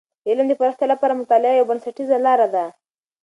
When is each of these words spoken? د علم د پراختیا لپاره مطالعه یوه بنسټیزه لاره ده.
د 0.23 0.25
علم 0.31 0.45
د 0.49 0.53
پراختیا 0.59 0.87
لپاره 0.93 1.17
مطالعه 1.21 1.55
یوه 1.57 1.69
بنسټیزه 1.69 2.17
لاره 2.25 2.47
ده. 2.55 2.65